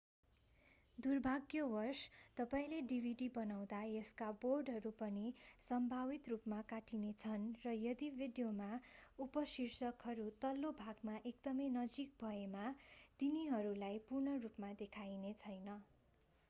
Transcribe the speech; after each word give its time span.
दुर्भाग्यवश 0.97 1.99
तपाईंले 2.37 2.77
डिभिडि 2.91 3.25
बनाउँदा 3.33 3.81
यसका 3.87 4.29
बोर्डरहरू 4.39 4.91
पनि 5.01 5.25
सम्भावित 5.63 6.31
रूपमा 6.33 6.61
काटिनेछन् 6.71 7.45
र 7.65 7.73
यदि 7.79 8.09
भिडियोमा 8.15 8.69
उपशीर्षकहरू 9.19 10.27
तल्लो 10.41 10.73
भागको 10.79 11.17
एकदमै 11.33 11.69
नजिक 11.75 12.19
भएमा 12.23 12.65
तिनीहरूलाई 13.19 14.05
पूर्ण 14.09 14.39
रूपमा 14.47 14.73
देखाइनेछैन 14.79 15.77